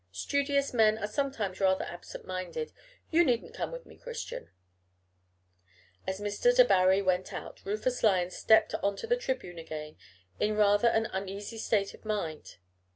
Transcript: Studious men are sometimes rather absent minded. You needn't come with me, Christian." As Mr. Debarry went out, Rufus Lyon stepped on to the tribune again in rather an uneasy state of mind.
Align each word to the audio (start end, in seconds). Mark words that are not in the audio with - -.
Studious 0.11 0.73
men 0.73 0.97
are 0.97 1.05
sometimes 1.05 1.59
rather 1.59 1.85
absent 1.85 2.25
minded. 2.25 2.71
You 3.11 3.23
needn't 3.23 3.53
come 3.53 3.71
with 3.71 3.85
me, 3.85 3.97
Christian." 3.97 4.49
As 6.07 6.19
Mr. 6.19 6.51
Debarry 6.51 7.03
went 7.03 7.31
out, 7.31 7.61
Rufus 7.65 8.01
Lyon 8.01 8.31
stepped 8.31 8.73
on 8.81 8.95
to 8.95 9.05
the 9.05 9.15
tribune 9.15 9.59
again 9.59 9.97
in 10.39 10.57
rather 10.57 10.87
an 10.87 11.05
uneasy 11.11 11.59
state 11.59 11.93
of 11.93 12.03
mind. 12.03 12.55